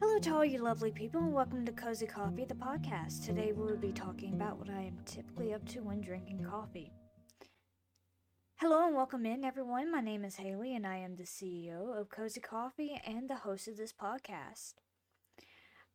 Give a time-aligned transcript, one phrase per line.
[0.00, 3.26] Hello to all you lovely people, and welcome to Cozy Coffee, the podcast.
[3.26, 6.92] Today we will be talking about what I am typically up to when drinking coffee.
[8.60, 9.90] Hello and welcome in, everyone.
[9.90, 13.66] My name is Haley, and I am the CEO of Cozy Coffee and the host
[13.66, 14.74] of this podcast.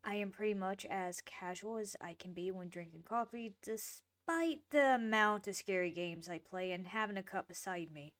[0.03, 4.95] I am pretty much as casual as I can be when drinking coffee, despite the
[4.95, 8.15] amount of scary games I play and having a cup beside me.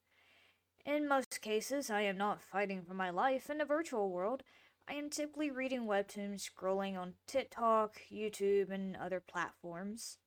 [0.86, 4.43] In most cases, I am not fighting for my life in a virtual world.
[4.88, 10.18] I am typically reading webtoons, scrolling on TikTok, YouTube, and other platforms.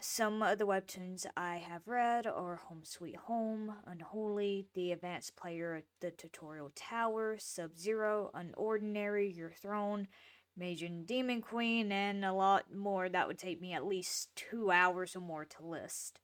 [0.00, 5.82] Some of the webtoons I have read are Home Sweet Home, Unholy, The Advanced Player,
[6.00, 10.08] The Tutorial Tower, Sub Zero, Unordinary, Your Throne,
[10.56, 15.14] Maiden Demon Queen, and a lot more that would take me at least two hours
[15.14, 16.18] or more to list.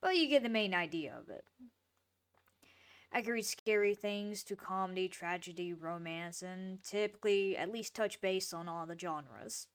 [0.00, 1.44] But you get the main idea of it.
[3.14, 8.54] I can read scary things to comedy, tragedy, romance, and typically at least touch base
[8.54, 9.66] on all the genres.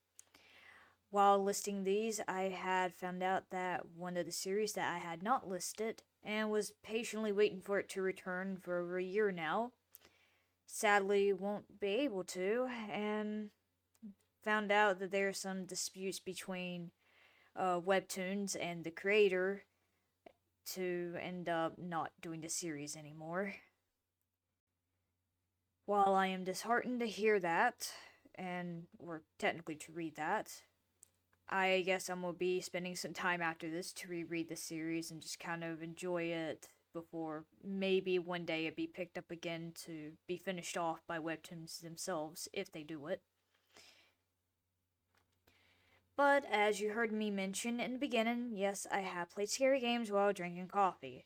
[1.12, 5.22] While listing these, I had found out that one of the series that I had
[5.22, 9.72] not listed and was patiently waiting for it to return for over a year now,
[10.66, 13.52] sadly won't be able to, and
[14.44, 16.92] found out that there are some disputes between
[17.56, 19.64] uh, Webtoons and the creator
[20.74, 23.56] to end up not doing the series anymore.
[25.86, 27.92] While I am disheartened to hear that,
[28.36, 30.52] and or technically to read that,
[31.50, 35.22] I guess I'm gonna be spending some time after this to reread the series and
[35.22, 40.12] just kind of enjoy it before maybe one day it be picked up again to
[40.28, 43.22] be finished off by webtoons themselves if they do it.
[46.18, 50.12] But as you heard me mention in the beginning, yes, I have played scary games
[50.12, 51.26] while drinking coffee.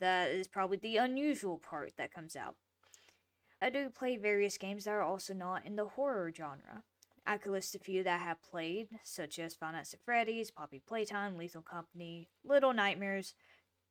[0.00, 2.56] That is probably the unusual part that comes out.
[3.62, 6.82] I do play various games that are also not in the horror genre.
[7.24, 10.50] I could list a few that I have played, such as Five Nights at Freddy's,
[10.50, 13.32] Poppy Playtime, Lethal Company, Little Nightmares.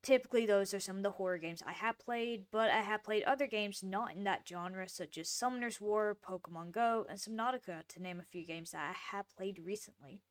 [0.04, 3.24] Typically, those are some of the horror games I have played, but I have played
[3.24, 8.02] other games not in that genre, such as Summoner's War, Pokemon Go, and Subnautica, to
[8.02, 10.22] name a few games that I have played recently.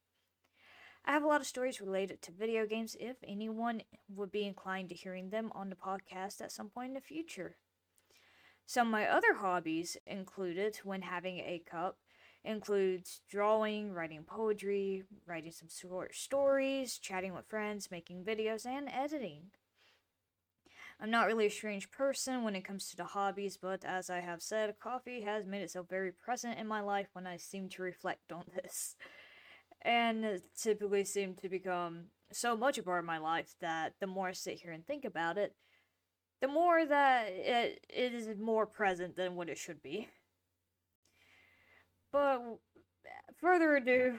[1.07, 4.89] I have a lot of stories related to video games if anyone would be inclined
[4.89, 7.57] to hearing them on the podcast at some point in the future.
[8.65, 11.99] Some of my other hobbies included when having a cup
[12.43, 19.51] includes drawing, writing poetry, writing some short stories, chatting with friends, making videos, and editing.
[20.99, 24.21] I'm not really a strange person when it comes to the hobbies, but as I
[24.21, 27.83] have said, coffee has made itself very present in my life when I seem to
[27.83, 28.97] reflect on this.
[29.85, 30.25] And
[30.57, 34.33] typically seem to become so much a part of my life that the more I
[34.33, 35.55] sit here and think about it,
[36.41, 40.09] the more that it, it is more present than what it should be.
[42.13, 42.41] But
[43.37, 44.19] further ado,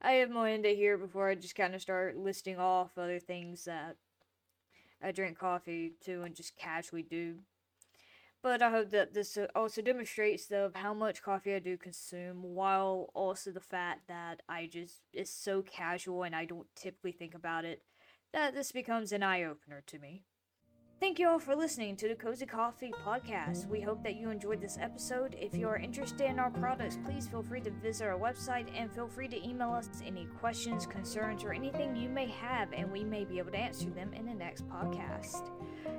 [0.00, 3.96] I have more here before I just kind of start listing off other things that
[5.02, 7.36] I drink coffee to and just casually do.
[8.42, 12.42] But I hope that this uh, also demonstrates of how much coffee I do consume,
[12.42, 17.34] while also the fact that I just it's so casual and I don't typically think
[17.34, 17.82] about it.
[18.32, 20.24] That this becomes an eye opener to me.
[21.00, 23.68] Thank you all for listening to the Cozy Coffee podcast.
[23.68, 25.36] We hope that you enjoyed this episode.
[25.40, 28.92] If you are interested in our products, please feel free to visit our website and
[28.92, 33.04] feel free to email us any questions, concerns, or anything you may have, and we
[33.04, 35.50] may be able to answer them in the next podcast.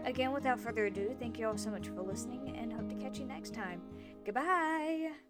[0.03, 3.19] Again, without further ado, thank you all so much for listening and hope to catch
[3.19, 3.81] you next time.
[4.25, 5.28] Goodbye!